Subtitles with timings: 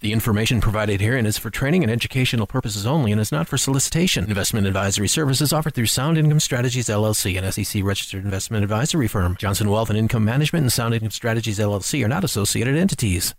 [0.00, 3.58] The information provided herein is for training and educational purposes only and is not for
[3.58, 4.24] solicitation.
[4.24, 9.36] Investment advisory services offered through Sound Income Strategies LLC, an SEC registered investment advisory firm.
[9.36, 13.34] Johnson Wealth and Income Management and Sound Income Strategies LLC are not associated entities.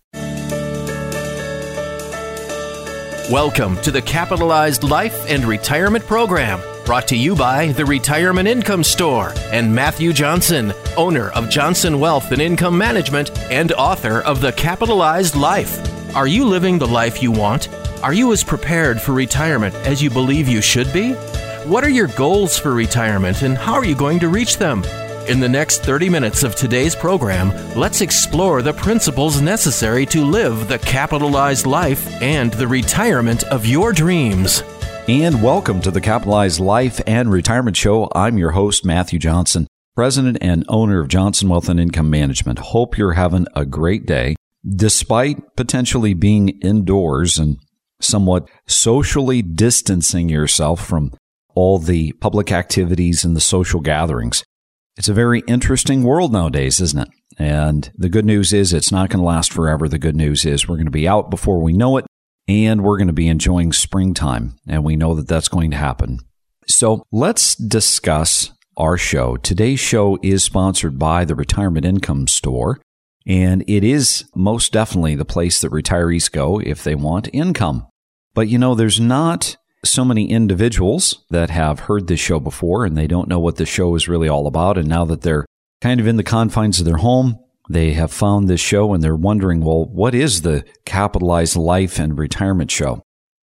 [3.32, 8.84] Welcome to the Capitalized Life and Retirement Program, brought to you by the Retirement Income
[8.84, 14.52] Store and Matthew Johnson, owner of Johnson Wealth and Income Management and author of The
[14.52, 16.01] Capitalized Life.
[16.14, 17.70] Are you living the life you want?
[18.04, 21.14] Are you as prepared for retirement as you believe you should be?
[21.64, 24.84] What are your goals for retirement and how are you going to reach them?
[25.30, 30.68] In the next 30 minutes of today's program, let's explore the principles necessary to live
[30.68, 34.64] the capitalized life and the retirement of your dreams.
[35.08, 38.10] And welcome to the Capitalized Life and Retirement Show.
[38.14, 42.60] I'm your host, Matthew Johnson, president and owner of Johnson Wealth and Income Management.
[42.60, 47.58] Hope you're having a great day despite potentially being indoors and
[48.00, 51.14] somewhat socially distancing yourself from
[51.54, 54.44] all the public activities and the social gatherings.
[54.98, 57.10] It's a very interesting world nowadays, isn't it?
[57.38, 59.88] And the good news is it's not going to last forever.
[59.88, 62.06] The good news is we're going to be out before we know it
[62.48, 64.56] and we're going to be enjoying springtime.
[64.68, 66.20] And we know that that's going to happen.
[66.68, 69.38] So let's discuss our show.
[69.38, 72.80] Today's show is sponsored by the Retirement Income Store.
[73.26, 77.88] And it is most definitely the place that retirees go if they want income.
[78.34, 82.98] But you know, there's not so many individuals that have heard this show before and
[82.98, 84.78] they don't know what the show is really all about.
[84.78, 85.46] And now that they're
[85.82, 89.16] kind of in the confines of their home, they have found this show and they're
[89.16, 93.02] wondering, well, what is the Capitalized Life and Retirement Show?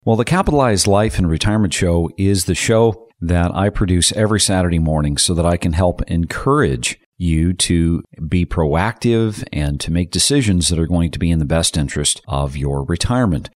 [0.04, 4.78] Well, the Capitalized Life and Retirement Show is the show that I produce every Saturday
[4.78, 10.68] morning so that I can help encourage you to be proactive and to make decisions
[10.68, 13.50] that are going to be in the best interest of your retirement.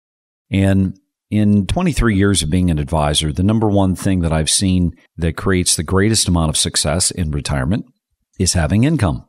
[0.49, 4.93] And in 23 years of being an advisor, the number one thing that I've seen
[5.15, 7.85] that creates the greatest amount of success in retirement
[8.39, 9.27] is having income.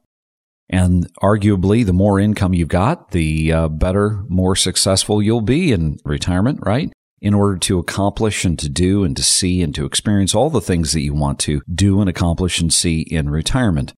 [0.69, 5.99] And arguably, the more income you've got, the uh, better, more successful you'll be in
[6.05, 6.91] retirement, right?
[7.21, 10.63] In order to accomplish and to do and to see and to experience all the
[10.63, 13.93] things that you want to do and accomplish and see in retirement.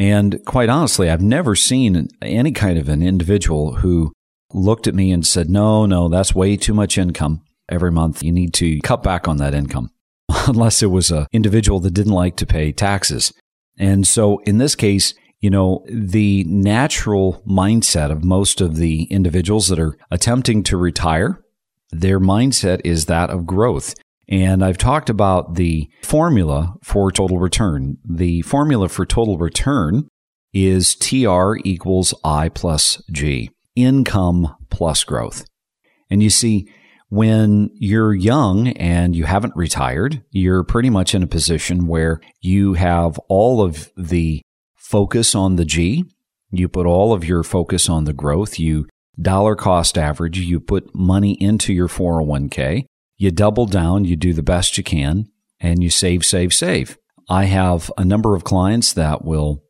[0.00, 4.12] And quite honestly, I've never seen any kind of an individual who
[4.54, 8.22] looked at me and said, no, no, that's way too much income every month.
[8.22, 9.90] You need to cut back on that income.
[10.46, 13.34] Unless it was an individual that didn't like to pay taxes.
[13.78, 19.68] And so in this case, you know, the natural mindset of most of the individuals
[19.68, 21.44] that are attempting to retire,
[21.90, 23.94] their mindset is that of growth.
[24.30, 27.98] And I've talked about the formula for total return.
[28.08, 30.06] The formula for total return
[30.52, 35.44] is TR equals I plus G, income plus growth.
[36.08, 36.68] And you see,
[37.08, 42.74] when you're young and you haven't retired, you're pretty much in a position where you
[42.74, 44.42] have all of the
[44.76, 46.04] focus on the G.
[46.52, 48.60] You put all of your focus on the growth.
[48.60, 48.86] You
[49.20, 50.38] dollar cost average.
[50.38, 52.86] You put money into your 401k
[53.20, 55.28] you double down, you do the best you can,
[55.60, 56.96] and you save, save, save.
[57.28, 59.62] I have a number of clients that will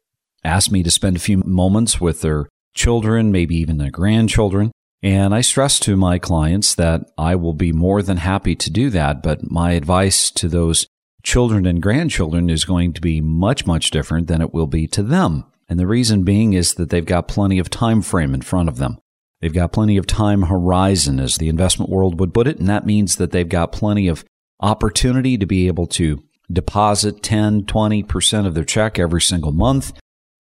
[0.44, 4.70] ask me to spend a few moments with their children, maybe even their grandchildren.
[5.02, 8.88] And I stress to my clients that I will be more than happy to do
[8.90, 9.20] that.
[9.20, 10.86] But my advice to those
[11.24, 15.02] children and grandchildren is going to be much, much different than it will be to
[15.02, 15.44] them.
[15.68, 18.78] And the reason being is that they've got plenty of time frame in front of
[18.78, 18.98] them.
[19.40, 22.86] They've got plenty of time horizon, as the investment world would put it, and that
[22.86, 24.24] means that they've got plenty of
[24.60, 29.92] opportunity to be able to deposit 10, 20% of their check every single month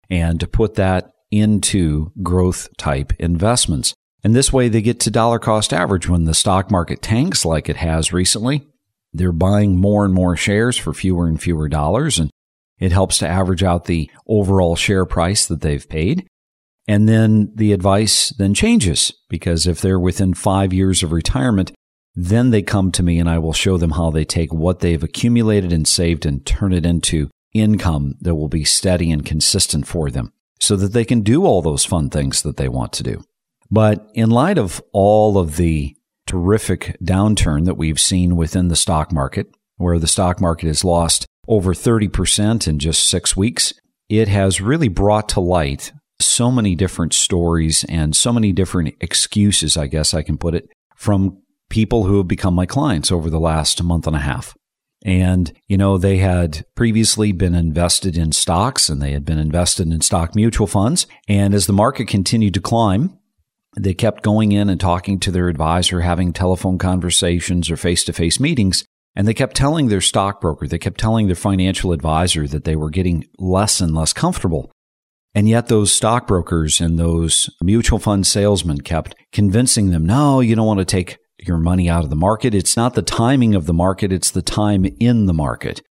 [0.10, 3.94] and to put that into growth type investments.
[4.24, 7.70] And this way they get to dollar cost average when the stock market tanks like
[7.70, 8.66] it has recently.
[9.14, 12.30] They're buying more and more shares for fewer and fewer dollars and
[12.80, 16.28] it helps to average out the overall share price that they've paid.
[16.88, 21.72] And then the advice then changes because if they're within five years of retirement,
[22.16, 25.04] then they come to me and I will show them how they take what they've
[25.04, 30.10] accumulated and saved and turn it into income that will be steady and consistent for
[30.10, 33.24] them so that they can do all those fun things that they want to do.
[33.70, 35.96] But in light of all of the
[36.26, 41.26] terrific downturn that we've seen within the stock market, where the stock market has lost
[41.48, 43.74] over 30% in just six weeks,
[44.10, 49.78] it has really brought to light so many different stories and so many different excuses,
[49.78, 53.40] I guess I can put it, from people who have become my clients over the
[53.40, 54.56] last month and a half.
[55.06, 59.92] And, you know, they had previously been invested in stocks and they had been invested
[59.92, 61.06] in stock mutual funds.
[61.28, 63.18] And as the market continued to climb,
[63.80, 68.14] they kept going in and talking to their advisor, having telephone conversations or face to
[68.14, 68.86] face meetings.
[69.16, 72.90] And they kept telling their stockbroker, they kept telling their financial advisor that they were
[72.90, 74.72] getting less and less comfortable.
[75.38, 80.66] And yet, those stockbrokers and those mutual fund salesmen kept convincing them no, you don't
[80.66, 82.56] want to take your money out of the market.
[82.56, 85.84] It's not the timing of the market, it's the time in the market.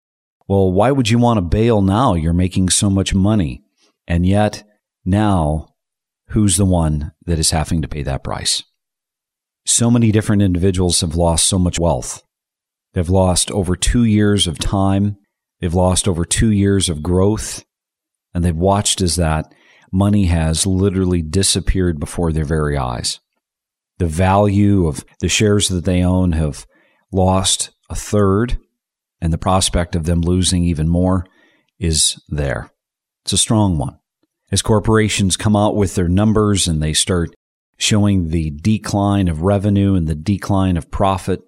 [0.47, 2.15] Well, why would you want to bail now?
[2.15, 3.61] You're making so much money.
[4.07, 4.63] And yet,
[5.05, 5.75] now
[6.29, 8.63] who's the one that is having to pay that price?
[9.63, 12.23] So many different individuals have lost so much wealth.
[12.93, 15.17] They've lost over two years of time.
[15.59, 17.63] They've lost over two years of growth.
[18.35, 19.51] And they've watched as that
[19.91, 23.19] money has literally disappeared before their very eyes.
[23.97, 26.67] The value of the shares that they own have
[27.11, 28.59] lost a third,
[29.19, 31.25] and the prospect of them losing even more
[31.79, 32.69] is there.
[33.23, 33.97] It's a strong one
[34.51, 37.35] as corporations come out with their numbers and they start
[37.77, 41.41] showing the decline of revenue and the decline of profit,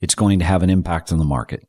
[0.00, 1.66] it's going to have an impact on the market.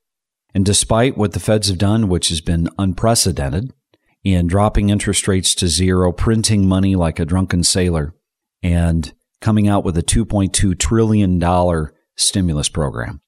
[0.53, 3.73] And despite what the Feds have done, which has been unprecedented,
[4.23, 8.13] in dropping interest rates to zero, printing money like a drunken sailor,
[8.61, 13.21] and coming out with a $2.2 trillion stimulus program,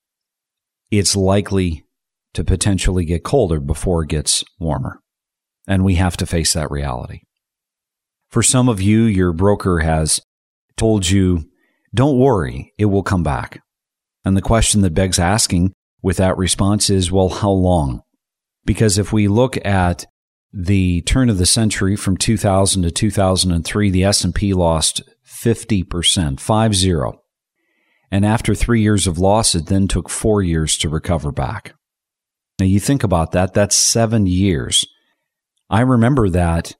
[0.91, 1.85] it's likely
[2.33, 4.99] to potentially get colder before it gets warmer.
[5.67, 7.21] And we have to face that reality.
[8.29, 10.21] For some of you, your broker has
[10.77, 11.49] told you,
[11.93, 13.61] don't worry, it will come back.
[14.23, 18.01] And the question that begs asking with that response is, well, how long?
[18.65, 20.05] Because if we look at
[20.51, 25.85] the turn of the century from 2000 to 2003, the S&P lost 50%,
[26.39, 27.13] 5-0.
[28.11, 31.75] And after 3 years of loss, it then took 4 years to recover back.
[32.59, 34.85] Now you think about that, that's 7 years.
[35.69, 36.75] I remember that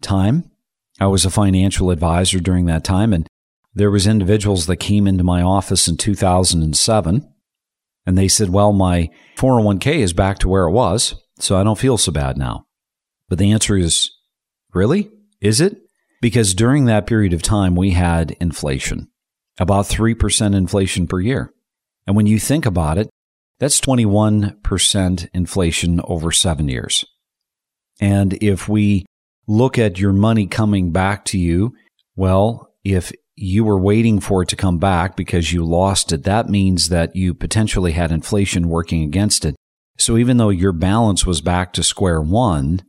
[0.00, 0.50] time
[1.00, 3.28] I was a financial advisor during that time, and
[3.72, 7.32] there was individuals that came into my office in 2007,
[8.04, 11.78] and they said, "Well, my 401k is back to where it was, so I don't
[11.78, 12.66] feel so bad now."
[13.32, 14.10] But the answer is,
[14.74, 15.10] really?
[15.40, 15.78] Is it?
[16.20, 19.08] Because during that period of time, we had inflation,
[19.58, 21.50] about 3% inflation per year.
[22.06, 23.08] And when you think about it,
[23.58, 27.06] that's 21% inflation over seven years.
[28.02, 29.06] And if we
[29.46, 31.72] look at your money coming back to you,
[32.14, 36.50] well, if you were waiting for it to come back because you lost it, that
[36.50, 39.56] means that you potentially had inflation working against it.
[39.96, 42.82] So even though your balance was back to square one,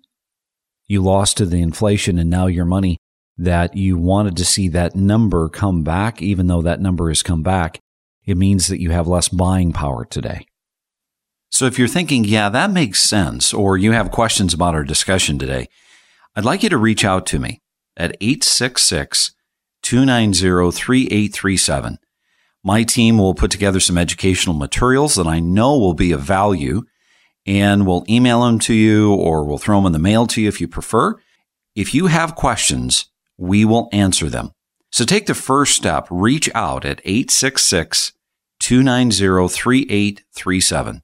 [0.94, 2.98] you lost to the inflation and now your money
[3.38, 7.44] that you wanted to see that number come back, even though that number has come
[7.44, 7.80] back,
[8.26, 10.46] it means that you have less buying power today.
[11.52, 15.38] So if you're thinking, yeah, that makes sense, or you have questions about our discussion
[15.38, 15.68] today,
[16.36, 17.62] I'd like you to reach out to me
[17.98, 19.34] at 866
[19.82, 21.98] 290 3837.
[22.64, 26.84] My team will put together some educational materials that I know will be of value
[27.46, 30.48] and we'll email them to you or we'll throw them in the mail to you
[30.48, 31.16] if you prefer.
[31.76, 33.06] If you have questions,
[33.38, 34.52] we will answer them.
[34.92, 38.14] So take the first step, reach out at 866
[38.60, 41.02] 290 3837.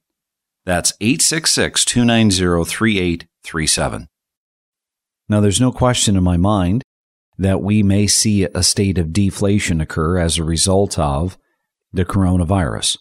[0.64, 4.08] That's 866 290 3837.
[5.28, 6.82] Now, there's no question in my mind
[7.38, 11.38] that we may see a state of deflation occur as a result of
[11.92, 12.98] the coronavirus.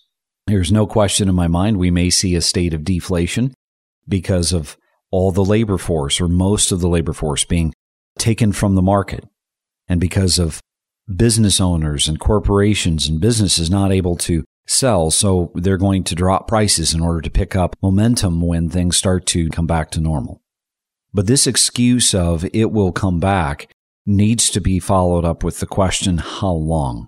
[0.49, 3.53] There's no question in my mind we may see a state of deflation
[4.07, 4.77] because of
[5.11, 7.71] all the labor force or most of the labor force being
[8.17, 9.25] taken from the market
[9.87, 10.59] and because of
[11.15, 15.11] business owners and corporations and businesses not able to sell.
[15.11, 19.27] So they're going to drop prices in order to pick up momentum when things start
[19.27, 20.41] to come back to normal.
[21.13, 23.71] But this excuse of it will come back
[24.03, 27.07] needs to be followed up with the question, how long?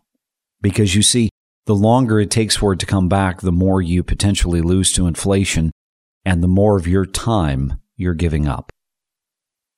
[0.61, 1.29] Because you see,
[1.71, 5.07] the longer it takes for it to come back, the more you potentially lose to
[5.07, 5.71] inflation
[6.25, 8.73] and the more of your time you're giving up.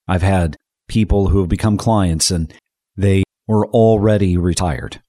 [0.08, 0.58] I've had
[0.88, 2.52] people who have become clients and
[2.98, 5.04] they were already retired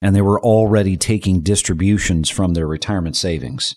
[0.00, 3.76] and they were already taking distributions from their retirement savings.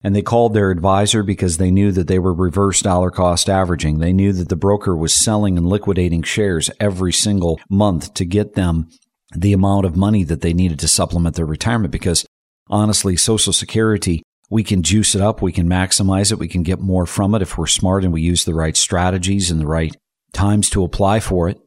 [0.00, 3.98] And they called their advisor because they knew that they were reverse dollar cost averaging.
[3.98, 8.54] They knew that the broker was selling and liquidating shares every single month to get
[8.54, 8.90] them
[9.34, 12.24] the amount of money that they needed to supplement their retirement because
[12.68, 16.80] honestly, Social Security, we can juice it up, we can maximize it, we can get
[16.80, 19.96] more from it if we're smart and we use the right strategies and the right
[20.32, 21.58] times to apply for it.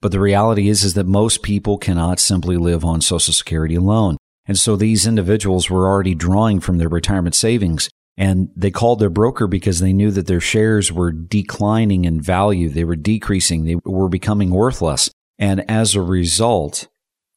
[0.00, 4.16] But the reality is is that most people cannot simply live on Social Security alone.
[4.46, 7.90] And so these individuals were already drawing from their retirement savings.
[8.16, 12.68] And they called their broker because they knew that their shares were declining in value.
[12.68, 13.64] They were decreasing.
[13.64, 15.10] They were becoming worthless.
[15.38, 16.88] And as a result,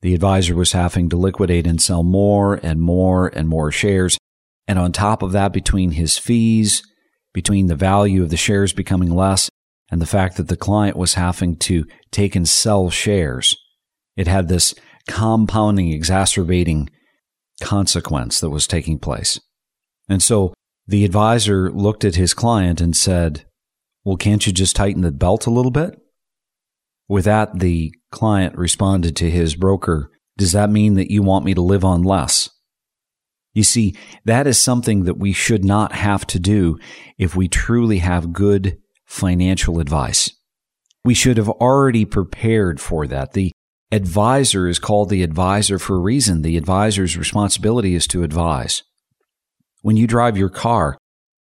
[0.04, 4.18] The advisor was having to liquidate and sell more and more and more shares.
[4.68, 6.84] And on top of that, between his fees,
[7.34, 9.50] between the value of the shares becoming less,
[9.90, 13.56] and the fact that the client was having to take and sell shares,
[14.18, 14.76] it had this
[15.08, 16.90] compounding, exacerbating
[17.62, 19.40] consequence that was taking place.
[20.10, 20.54] And so
[20.86, 23.46] the advisor looked at his client and said,
[24.04, 25.98] Well, can't you just tighten the belt a little bit?
[27.14, 31.54] With that, the client responded to his broker, Does that mean that you want me
[31.54, 32.50] to live on less?
[33.54, 36.80] You see, that is something that we should not have to do
[37.20, 40.32] if we truly have good financial advice.
[41.06, 43.34] We should have already prepared for that.
[43.34, 43.52] The
[43.92, 46.42] advisor is called the advisor for a reason.
[46.42, 48.82] The advisor's responsibility is to advise.
[49.84, 50.98] When you drive your car,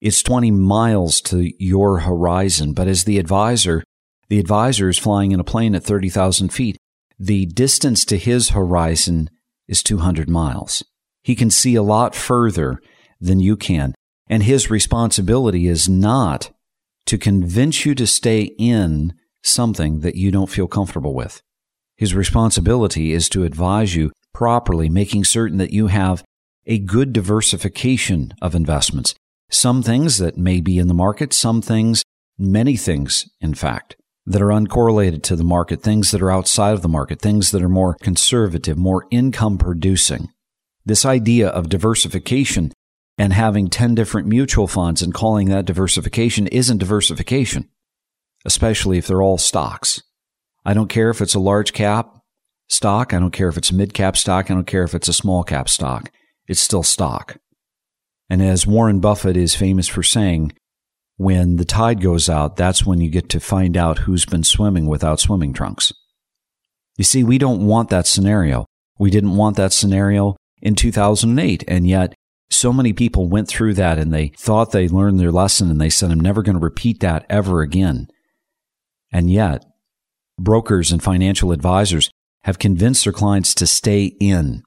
[0.03, 3.85] it's 20 miles to your horizon, but as the advisor,
[4.29, 6.77] the advisor is flying in a plane at 30,000 feet.
[7.19, 9.31] The distance to his horizon
[9.69, 10.85] is 200 miles.
[11.23, 12.81] He can see a lot further
[13.21, 13.95] than you can.
[14.29, 16.51] And his responsibility is not
[17.07, 21.41] to convince you to stay in something that you don't feel comfortable with.
[21.97, 26.25] His responsibility is to advise you properly, making certain that you have
[26.67, 29.15] a good diversification of investments.
[29.51, 32.03] Some things that may be in the market, some things,
[32.37, 36.83] many things, in fact, that are uncorrelated to the market, things that are outside of
[36.83, 40.29] the market, things that are more conservative, more income producing.
[40.85, 42.73] This idea of diversification
[43.19, 47.69] and having 10 different mutual funds and calling that diversification isn't diversification,
[48.45, 50.03] especially if they're all stocks.
[50.65, 52.19] I don't care if it's a large cap
[52.69, 53.15] stock.
[53.15, 54.51] I don't care if it's a mid cap stock.
[54.51, 56.11] I don't care if it's a small cap stock.
[56.49, 57.39] It's still stock.
[58.29, 60.53] And as Warren Buffett is famous for saying,
[61.17, 64.87] when the tide goes out, that's when you get to find out who's been swimming
[64.87, 65.93] without swimming trunks.
[66.97, 68.67] You see, we don't want that scenario.
[68.99, 71.65] We didn't want that scenario in 2008.
[71.69, 72.15] And yet,
[72.51, 75.91] so many people went through that and they thought they learned their lesson and they
[75.91, 78.09] said, I'm never going to repeat that ever again.
[79.13, 79.65] And yet,
[80.39, 82.11] brokers and financial advisors
[82.45, 84.63] have convinced their clients to stay in.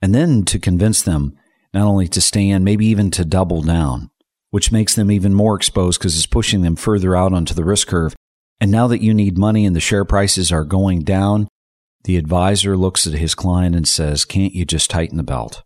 [0.00, 1.36] And then to convince them
[1.72, 4.10] not only to stay in, maybe even to double down,
[4.50, 7.88] which makes them even more exposed because it's pushing them further out onto the risk
[7.88, 8.14] curve.
[8.60, 11.48] And now that you need money and the share prices are going down,
[12.04, 15.62] the advisor looks at his client and says, Can't you just tighten the belt?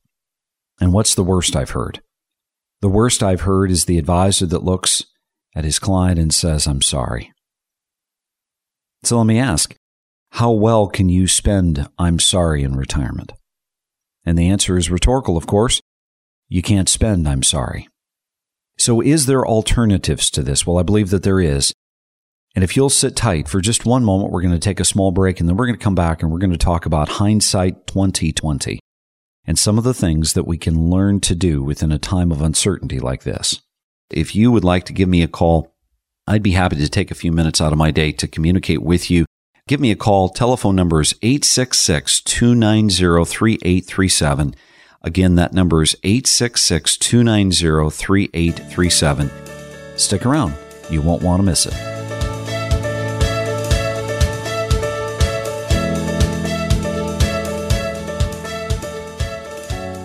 [0.81, 2.01] And what's the worst I've heard?
[2.81, 5.05] The worst I've heard is the advisor that looks
[5.55, 7.33] at his client and says, I'm sorry.
[9.03, 9.75] So let me ask,
[10.31, 13.33] how well can you spend I'm sorry in retirement?
[14.25, 15.81] And the answer is rhetorical, of course.
[16.49, 17.89] You can't spend I'm sorry.
[18.81, 20.67] So is there alternatives to this?
[20.67, 21.75] Well, I believe that there is.
[22.55, 25.13] And if you'll sit tight for just one moment, we're going to take a small
[25.13, 27.87] break and then we're going to come back and we're going to talk about hindsight
[27.87, 28.81] 2020
[29.45, 32.41] and some of the things that we can learn to do within a time of
[32.41, 33.61] uncertainty like this.
[34.11, 35.75] If you would like to give me a call,
[36.27, 39.11] I'd be happy to take a few minutes out of my day to communicate with
[39.11, 39.27] you.
[39.69, 40.31] Give me a call.
[40.31, 44.55] Telephone number is 866 290 3837.
[45.03, 49.31] Again, that number is 866 290 3837.
[49.97, 50.55] Stick around.
[50.91, 51.75] You won't want to miss it.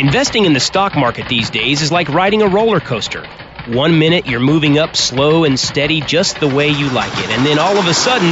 [0.00, 3.22] Investing in the stock market these days is like riding a roller coaster.
[3.66, 7.44] One minute you're moving up slow and steady just the way you like it, and
[7.44, 8.30] then all of a sudden,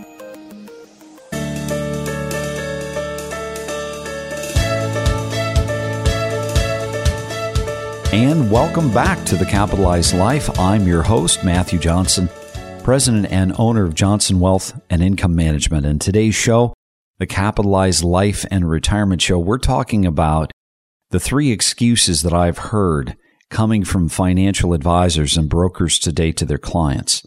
[8.12, 10.59] And welcome back to the Capitalized Life.
[10.59, 12.29] I'm your host, Matthew Johnson,
[12.83, 15.87] president and owner of Johnson Wealth and Income Management.
[15.87, 16.75] And today's show,
[17.21, 20.50] the Capitalized Life and Retirement Show, we're talking about
[21.11, 23.17] the three excuses that I've heard
[23.49, 27.25] coming from financial advisors and brokers today to their clients.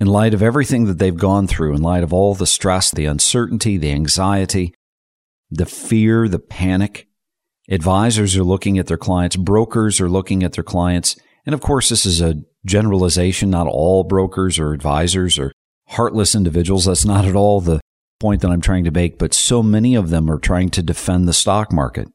[0.00, 3.04] In light of everything that they've gone through, in light of all the stress, the
[3.04, 4.72] uncertainty, the anxiety,
[5.50, 7.07] the fear, the panic,
[7.70, 11.16] Advisors are looking at their clients, brokers are looking at their clients.
[11.44, 13.50] And of course, this is a generalization.
[13.50, 15.52] Not all brokers or advisors are
[15.88, 16.86] heartless individuals.
[16.86, 17.80] That's not at all the
[18.20, 19.18] point that I'm trying to make.
[19.18, 22.08] But so many of them are trying to defend the stock market.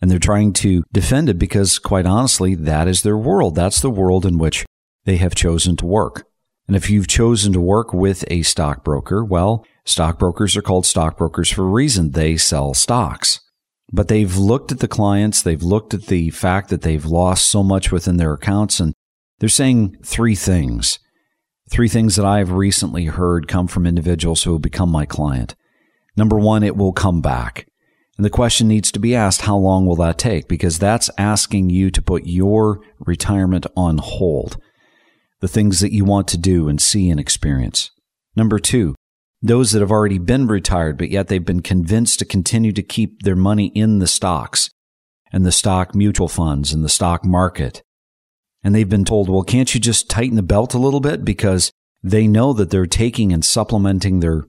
[0.00, 3.54] And they're trying to defend it because, quite honestly, that is their world.
[3.54, 4.66] That's the world in which
[5.04, 6.26] they have chosen to work.
[6.66, 11.62] And if you've chosen to work with a stockbroker, well, stockbrokers are called stockbrokers for
[11.62, 12.10] a reason.
[12.10, 13.40] They sell stocks.
[13.92, 17.62] But they've looked at the clients, they've looked at the fact that they've lost so
[17.62, 18.92] much within their accounts, and
[19.38, 20.98] they're saying three things.
[21.70, 25.54] Three things that I've recently heard come from individuals who have become my client.
[26.16, 27.66] Number one, it will come back.
[28.16, 30.48] And the question needs to be asked how long will that take?
[30.48, 34.58] Because that's asking you to put your retirement on hold,
[35.40, 37.90] the things that you want to do and see and experience.
[38.34, 38.94] Number two,
[39.46, 43.22] those that have already been retired, but yet they've been convinced to continue to keep
[43.22, 44.70] their money in the stocks
[45.32, 47.82] and the stock mutual funds and the stock market.
[48.62, 51.24] And they've been told, well, can't you just tighten the belt a little bit?
[51.24, 51.70] Because
[52.02, 54.44] they know that they're taking and supplementing their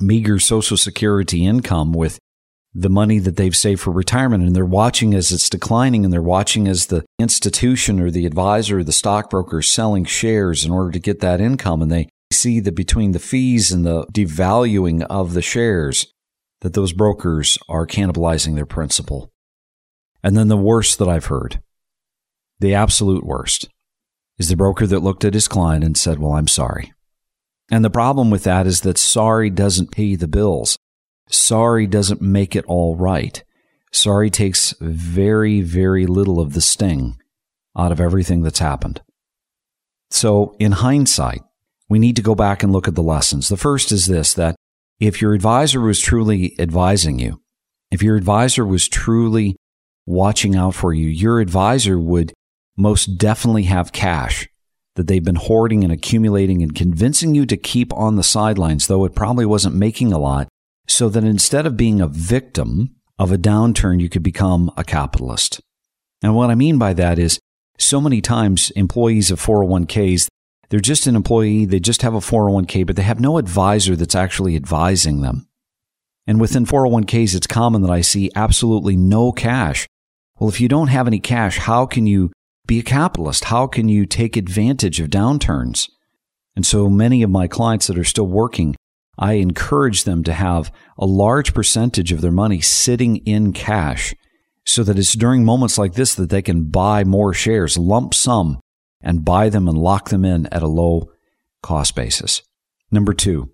[0.00, 2.18] meager Social Security income with
[2.74, 4.44] the money that they've saved for retirement.
[4.44, 8.78] And they're watching as it's declining and they're watching as the institution or the advisor
[8.78, 11.82] or the stockbroker is selling shares in order to get that income.
[11.82, 16.12] And they see that between the fees and the devaluing of the shares,
[16.60, 19.32] that those brokers are cannibalizing their principal.
[20.22, 21.62] And then the worst that I've heard,
[22.58, 23.68] the absolute worst,
[24.38, 26.92] is the broker that looked at his client and said, Well, I'm sorry.
[27.70, 30.78] And the problem with that is that sorry doesn't pay the bills.
[31.28, 33.44] Sorry doesn't make it all right.
[33.92, 37.18] Sorry takes very, very little of the sting
[37.76, 39.02] out of everything that's happened.
[40.10, 41.42] So, in hindsight,
[41.88, 43.48] we need to go back and look at the lessons.
[43.48, 44.56] The first is this that
[45.00, 47.40] if your advisor was truly advising you,
[47.90, 49.56] if your advisor was truly
[50.06, 52.32] watching out for you, your advisor would
[52.76, 54.48] most definitely have cash
[54.96, 59.04] that they've been hoarding and accumulating and convincing you to keep on the sidelines, though
[59.04, 60.48] it probably wasn't making a lot,
[60.88, 65.60] so that instead of being a victim of a downturn, you could become a capitalist.
[66.22, 67.38] And what I mean by that is
[67.78, 70.28] so many times employees of 401ks,
[70.68, 74.14] they're just an employee, they just have a 401k, but they have no advisor that's
[74.14, 75.48] actually advising them.
[76.26, 79.86] And within 401ks, it's common that I see absolutely no cash.
[80.38, 82.30] Well, if you don't have any cash, how can you
[82.66, 83.44] be a capitalist?
[83.44, 85.88] How can you take advantage of downturns?
[86.54, 88.76] And so many of my clients that are still working,
[89.18, 94.14] I encourage them to have a large percentage of their money sitting in cash
[94.66, 98.60] so that it's during moments like this that they can buy more shares, lump sum,
[99.00, 101.10] and buy them and lock them in at a low
[101.62, 102.42] cost basis.
[102.90, 103.52] Number two,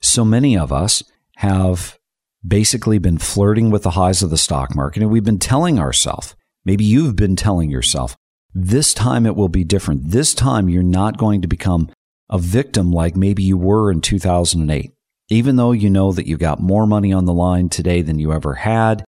[0.00, 1.02] so many of us
[1.36, 1.98] have
[2.46, 6.36] basically been flirting with the highs of the stock market, and we've been telling ourselves,
[6.64, 8.16] maybe you've been telling yourself,
[8.54, 10.10] This time it will be different.
[10.10, 11.90] This time you're not going to become
[12.30, 14.92] a victim like maybe you were in 2008.
[15.30, 18.32] Even though you know that you've got more money on the line today than you
[18.32, 19.04] ever had,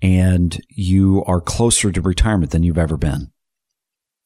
[0.00, 3.29] and you are closer to retirement than you've ever been.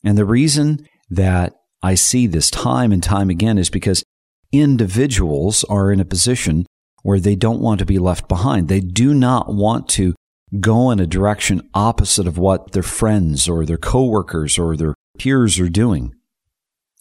[0.04, 4.04] And the reason that I see this time and time again is because
[4.52, 6.66] individuals are in a position
[7.02, 8.68] where they don't want to be left behind.
[8.68, 10.14] They do not want to
[10.60, 15.58] go in a direction opposite of what their friends or their coworkers or their peers
[15.58, 16.14] are doing.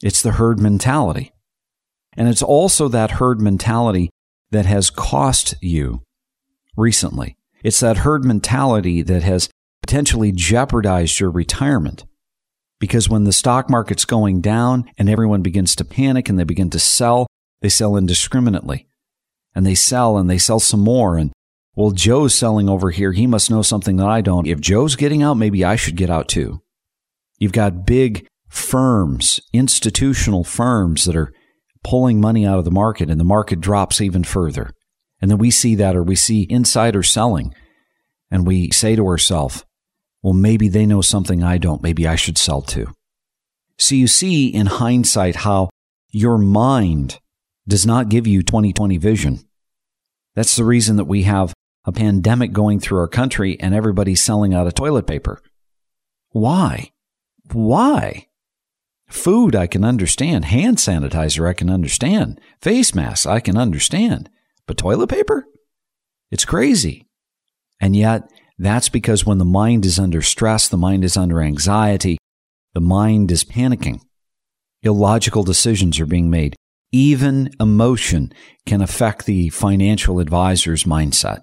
[0.02, 1.32] It's the herd mentality.
[2.18, 4.10] And it's also that herd mentality
[4.52, 6.04] that has cost you
[6.76, 7.38] recently.
[7.64, 9.50] It's that herd mentality that has
[9.82, 12.06] potentially jeopardized your retirement.
[12.84, 16.70] Because when the stock market's going down and everyone begins to panic and they begin
[16.72, 17.28] to sell,
[17.62, 18.90] they sell indiscriminately.
[19.56, 21.16] And they sell and they sell some more.
[21.16, 21.32] And
[21.78, 23.14] well, Joe's selling over here.
[23.14, 24.46] He must know something that I don't.
[24.46, 26.62] If Joe's getting out, maybe I should get out too.
[27.40, 31.32] You've got big firms, institutional firms that are
[31.86, 34.72] pulling money out of the market and the market drops even further.
[35.22, 37.56] And then we see that or we see insider selling
[38.30, 39.64] and we say to ourselves,
[40.24, 41.84] well, maybe they know something I don't.
[41.84, 42.94] Maybe I should sell too.
[43.78, 45.70] So you see in hindsight how
[46.10, 47.20] your mind
[47.68, 49.40] does not give you 2020 vision.
[50.36, 51.54] That's the reason that we have
[51.86, 55.42] a pandemic going through our country and everybody's selling out of toilet paper.
[56.30, 56.92] Why?
[57.52, 58.28] Why?
[59.10, 60.46] Food, I can understand.
[60.46, 62.40] Hand sanitizer, I can understand.
[62.62, 64.30] Face masks, I can understand.
[64.66, 65.46] But toilet paper?
[66.32, 67.08] It's crazy.
[67.80, 68.24] And yet,
[68.58, 72.18] that's because when the mind is under stress, the mind is under anxiety,
[72.74, 74.00] the mind is panicking.
[74.82, 76.56] Illogical decisions are being made.
[76.92, 78.32] Even emotion
[78.66, 81.42] can affect the financial advisor's mindset.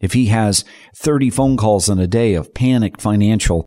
[0.00, 0.64] If he has
[0.96, 3.66] 30 phone calls in a day of panicked financial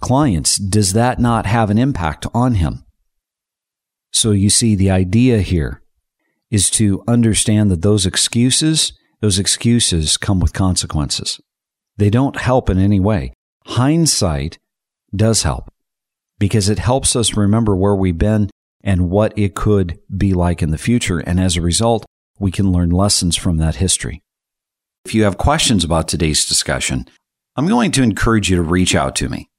[0.00, 2.84] clients, does that not have an impact on him?
[4.12, 5.82] So you see, the idea here
[6.50, 11.40] is to understand that those excuses, those excuses come with consequences.
[12.00, 13.34] They don't help in any way.
[13.66, 14.56] Hindsight
[15.14, 15.70] does help
[16.38, 18.48] because it helps us remember where we've been
[18.82, 21.18] and what it could be like in the future.
[21.18, 22.06] And as a result,
[22.38, 24.22] we can learn lessons from that history.
[25.04, 27.06] If you have questions about today's discussion,
[27.54, 29.50] I'm going to encourage you to reach out to me.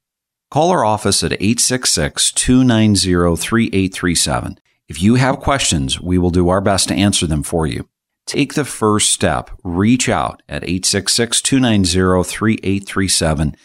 [0.50, 4.58] Call our office at 866 290 3837.
[4.88, 7.88] If you have questions, we will do our best to answer them for you.
[8.26, 9.50] Take the first step.
[9.64, 13.56] Reach out at 866 290 3837.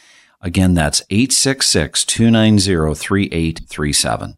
[0.40, 4.34] Again, that's 866 290 3837.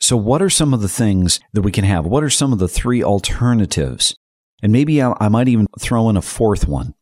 [0.00, 2.04] So, what are some of the things that we can have?
[2.04, 4.14] What are some of the three alternatives?
[4.62, 6.94] And maybe I might even throw in a fourth one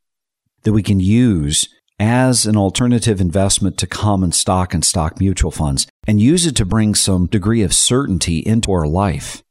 [0.62, 5.86] that we can use as an alternative investment to common stock and stock mutual funds
[6.06, 9.42] and use it to bring some degree of certainty into our life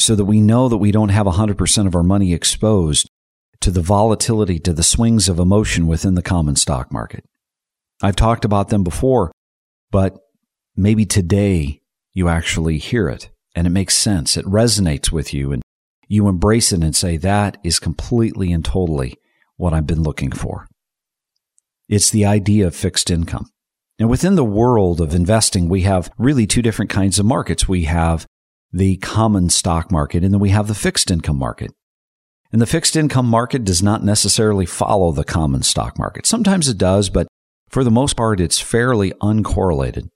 [0.00, 3.08] so that we know that we don't have 100% of our money exposed
[3.60, 7.24] to the volatility, to the swings of emotion within the common stock market.
[8.02, 9.30] I've talked about them before,
[9.90, 10.16] but
[10.74, 11.82] maybe today
[12.14, 14.36] you actually hear it and it makes sense.
[14.38, 15.62] It resonates with you and
[16.08, 19.16] you embrace it and say, that is completely and totally
[19.56, 20.66] what I've been looking for.
[21.88, 23.50] It's the idea of fixed income.
[23.98, 27.68] And within the world of investing, we have really two different kinds of markets.
[27.68, 28.26] We have
[28.72, 31.72] the common stock market and then we have the fixed income market.
[32.52, 36.26] And the fixed income market does not necessarily follow the common stock market.
[36.26, 37.28] Sometimes it does, but
[37.68, 40.08] for the most part, it's fairly uncorrelated.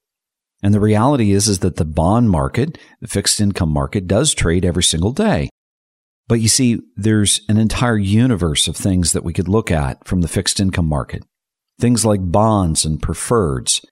[0.63, 4.65] And the reality is, is that the bond market, the fixed income market does trade
[4.65, 5.49] every single day.
[6.27, 10.23] But you see, there's an entire universe of things that we could look at from
[10.23, 11.23] the fixed income market.
[11.79, 13.85] Things like bonds and preferreds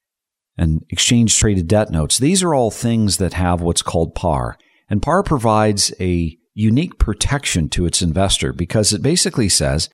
[0.57, 2.19] and exchange traded debt notes.
[2.19, 4.59] These are all things that have what's called par.
[4.89, 9.89] And par provides a unique protection to its investor because it basically says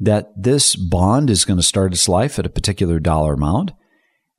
[0.00, 3.72] that this bond is going to start its life at a particular dollar amount.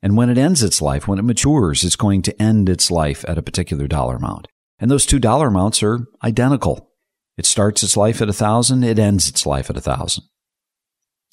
[0.02, 3.24] And when it ends its life, when it matures, it's going to end its life
[3.26, 4.46] at a particular dollar amount.
[4.78, 6.90] And those two dollar amounts are identical.
[7.36, 10.24] It starts its life at a thousand, it ends its life at a thousand.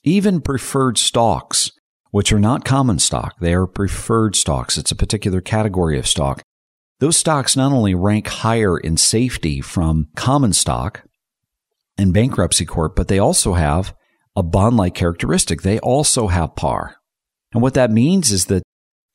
[0.04, 1.72] Even preferred stocks,
[2.16, 4.78] which are not common stock, they are preferred stocks.
[4.78, 6.42] It's a particular category of stock.
[7.02, 11.04] Those stocks not only rank higher in safety from common stock
[11.98, 13.94] and bankruptcy court, but they also have
[14.34, 15.64] a bond like characteristic.
[15.64, 16.96] They also have par.
[17.52, 18.64] And what that means is that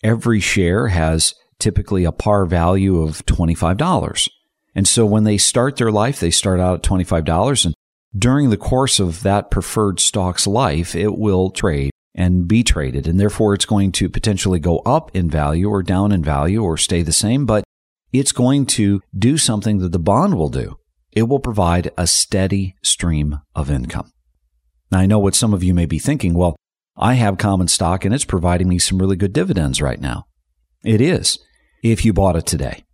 [0.05, 4.29] every share has typically a par value of $25.
[4.75, 7.75] And so when they start their life, they start out at $25 and
[8.15, 13.07] during the course of that preferred stock's life, it will trade and be traded.
[13.07, 16.77] And therefore, it's going to potentially go up in value or down in value or
[16.77, 17.65] stay the same, but
[18.13, 20.79] it's going to do something that the bond will do.
[21.13, 24.13] It will provide a steady stream of income.
[24.91, 26.35] Now, I know what some of you may be thinking.
[26.35, 26.57] Well,
[26.97, 30.27] I have common stock and it's providing me some really good dividends right now.
[30.85, 31.39] It is
[31.83, 32.85] if you bought it today.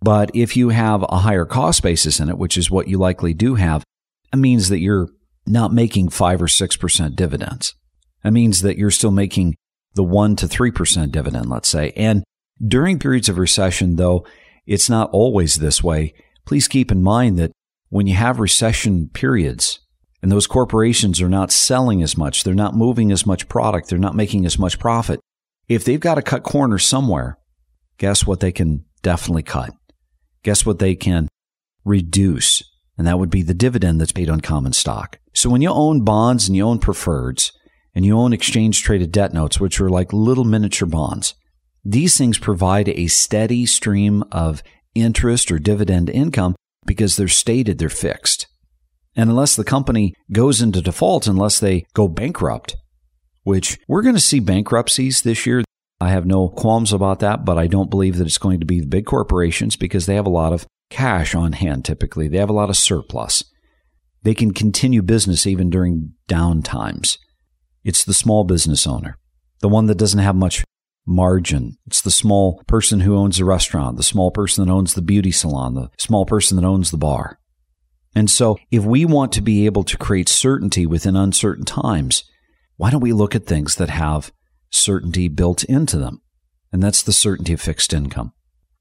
[0.00, 3.34] But if you have a higher cost basis in it, which is what you likely
[3.34, 3.84] do have,
[4.32, 5.08] it means that you're
[5.46, 7.74] not making 5 or 6% dividends.
[8.22, 9.56] That means that you're still making
[9.94, 11.92] the 1 to 3% dividend, let's say.
[11.96, 12.24] And
[12.66, 14.26] during periods of recession, though,
[14.66, 16.14] it's not always this way.
[16.46, 17.52] Please keep in mind that
[17.88, 19.80] when you have recession periods
[20.22, 23.98] and those corporations are not selling as much, they're not moving as much product, they're
[23.98, 25.20] not making as much profit,
[25.68, 27.38] if they've got to cut corners somewhere,
[27.98, 29.72] guess what they can definitely cut?
[30.42, 31.28] Guess what they can
[31.84, 32.62] reduce?
[32.96, 35.18] And that would be the dividend that's paid on common stock.
[35.34, 37.52] So when you own bonds and you own preferreds
[37.94, 41.34] and you own exchange traded debt notes, which are like little miniature bonds,
[41.84, 44.62] these things provide a steady stream of
[44.94, 46.54] interest or dividend income
[46.86, 48.46] because they're stated, they're fixed.
[49.14, 52.76] And unless the company goes into default, unless they go bankrupt,
[53.44, 55.62] which we're going to see bankruptcies this year.
[56.00, 58.80] I have no qualms about that, but I don't believe that it's going to be
[58.80, 62.28] the big corporations because they have a lot of cash on hand typically.
[62.28, 63.44] They have a lot of surplus.
[64.22, 67.18] They can continue business even during down times.
[67.84, 69.18] It's the small business owner,
[69.60, 70.64] the one that doesn't have much
[71.06, 71.76] margin.
[71.86, 75.32] It's the small person who owns the restaurant, the small person that owns the beauty
[75.32, 77.38] salon, the small person that owns the bar.
[78.14, 82.24] And so, if we want to be able to create certainty within uncertain times,
[82.76, 84.32] why don't we look at things that have
[84.70, 86.20] certainty built into them?
[86.72, 88.32] And that's the certainty of fixed income.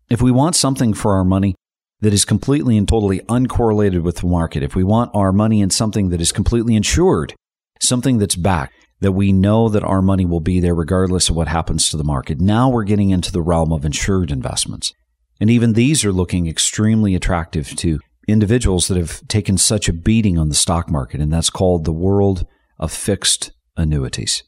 [0.10, 1.56] If we want something for our money
[2.02, 5.70] that is completely and totally uncorrelated with the market, if we want our money in
[5.70, 7.34] something that is completely insured,
[7.80, 11.48] something that's backed, that we know that our money will be there regardless of what
[11.48, 12.40] happens to the market.
[12.40, 14.94] Now we're getting into the realm of insured investments.
[15.40, 20.38] And even these are looking extremely attractive to individuals that have taken such a beating
[20.38, 22.46] on the stock market, and that's called the world
[22.78, 24.44] of fixed annuities.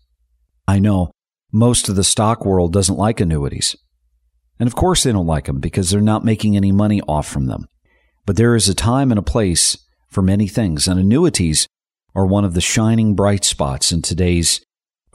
[0.67, 1.11] I know
[1.51, 3.75] most of the stock world doesn't like annuities.
[4.59, 7.47] And of course, they don't like them because they're not making any money off from
[7.47, 7.65] them.
[8.25, 9.77] But there is a time and a place
[10.09, 11.67] for many things, and annuities
[12.15, 14.63] are one of the shining bright spots in today's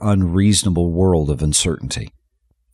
[0.00, 2.12] unreasonable world of uncertainty.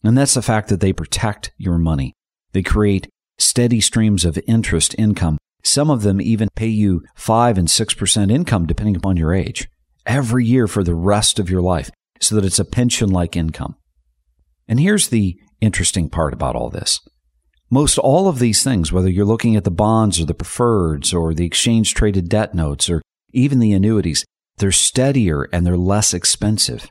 [0.02, 2.12] And that's the fact that they protect your money.
[2.52, 3.08] They create
[3.38, 5.38] steady streams of interest income.
[5.62, 9.68] Some of them even pay you 5 and 6% income depending upon your age
[10.06, 13.76] every year for the rest of your life so that it's a pension like income.
[14.68, 17.00] And here's the interesting part about all this.
[17.70, 21.34] Most all of these things, whether you're looking at the bonds or the preferreds or
[21.34, 23.02] the exchange traded debt notes or
[23.34, 24.24] even the annuities,
[24.56, 26.90] they're steadier and they're less expensive.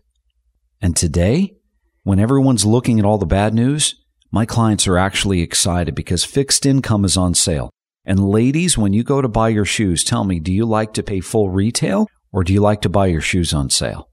[0.82, 1.56] And today,
[2.04, 3.96] when everyone's looking at all the bad news,
[4.32, 7.70] my clients are actually excited because fixed income is on sale.
[8.06, 11.04] And ladies, when you go to buy your shoes, tell me, do you like to
[11.04, 14.10] pay full retail or do you like to buy your shoes on sale?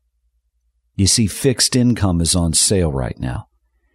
[0.95, 3.49] You see, fixed income is on sale right now.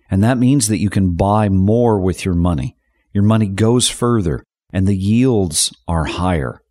[0.09, 2.75] And that means that you can buy more with your money.
[3.13, 4.43] Your money goes further
[4.73, 6.61] and the yields are higher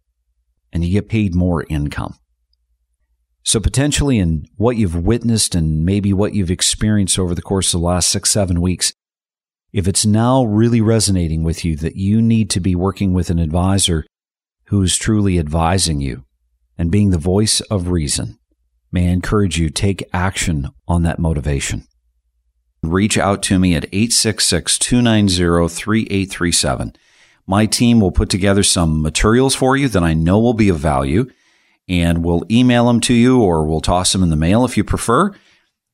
[0.75, 2.17] and you get paid more income.
[3.45, 7.81] So, potentially, in what you've witnessed and maybe what you've experienced over the course of
[7.81, 8.93] the last six, seven weeks,
[9.73, 13.39] if it's now really resonating with you that you need to be working with an
[13.39, 14.05] advisor
[14.67, 16.25] who is truly advising you
[16.79, 18.39] and being the voice of reason,
[18.91, 21.87] may I encourage you take action on that motivation.
[22.83, 26.97] Reach out to me at 866 290 3837
[27.47, 30.79] my team will put together some materials for you that I know will be of
[30.79, 31.31] value,
[31.89, 34.85] and we'll email them to you or we'll toss them in the mail if you
[34.85, 35.33] prefer.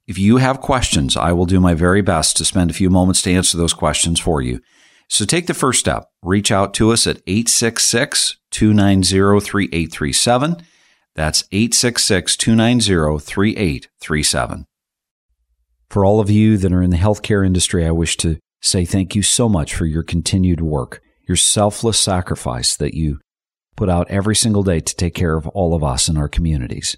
[0.07, 3.23] If you have questions, I will do my very best to spend a few moments
[3.23, 4.61] to answer those questions for you.
[5.09, 6.09] So take the first step.
[6.23, 10.57] Reach out to us at 866 290 3837.
[11.17, 14.67] That's 866 290 3837.
[15.89, 19.17] For all of you that are in the healthcare industry, I wish to say thank
[19.17, 23.21] you so much for your continued work your selfless sacrifice that you
[23.77, 26.97] put out every single day to take care of all of us in our communities.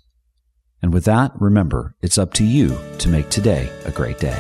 [0.81, 4.39] And with that, remember, it's up to you to make today a great day.